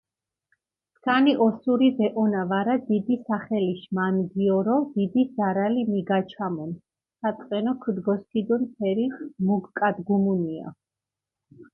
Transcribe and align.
სქანი 0.93 1.33
ოსური 1.45 1.89
ვეჸონა 1.97 2.41
ვარა, 2.53 2.75
დიდი 2.89 3.15
სახელიშ 3.27 3.81
მანგიორო 3.97 4.77
დიდი 4.95 5.21
ზარალი 5.35 5.81
მიგაჩამუნ, 5.91 6.71
საწყენო 7.21 7.73
ქჷდგოსქიდუნ 7.81 8.61
ფერი 8.75 9.05
მუკგადგუმუნია. 9.45 10.67